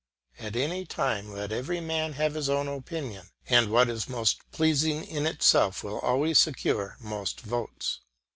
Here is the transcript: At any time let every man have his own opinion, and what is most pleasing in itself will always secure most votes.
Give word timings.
At 0.39 0.55
any 0.55 0.83
time 0.83 1.31
let 1.31 1.51
every 1.51 1.79
man 1.79 2.13
have 2.13 2.33
his 2.33 2.49
own 2.49 2.67
opinion, 2.67 3.29
and 3.47 3.69
what 3.69 3.87
is 3.87 4.09
most 4.09 4.39
pleasing 4.51 5.03
in 5.03 5.27
itself 5.27 5.83
will 5.83 5.99
always 5.99 6.39
secure 6.39 6.97
most 6.99 7.41
votes. 7.41 7.99